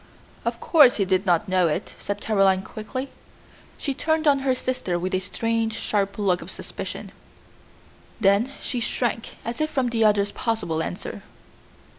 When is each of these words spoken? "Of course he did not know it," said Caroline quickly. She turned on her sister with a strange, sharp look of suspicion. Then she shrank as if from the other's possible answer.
"Of 0.45 0.59
course 0.59 0.95
he 0.95 1.05
did 1.05 1.27
not 1.27 1.47
know 1.47 1.67
it," 1.67 1.93
said 1.99 2.21
Caroline 2.21 2.63
quickly. 2.63 3.09
She 3.77 3.93
turned 3.93 4.27
on 4.27 4.39
her 4.39 4.55
sister 4.55 4.97
with 4.97 5.13
a 5.13 5.19
strange, 5.19 5.77
sharp 5.77 6.17
look 6.17 6.41
of 6.41 6.49
suspicion. 6.49 7.11
Then 8.19 8.51
she 8.59 8.79
shrank 8.79 9.37
as 9.45 9.61
if 9.61 9.69
from 9.69 9.89
the 9.89 10.03
other's 10.03 10.31
possible 10.31 10.81
answer. 10.81 11.21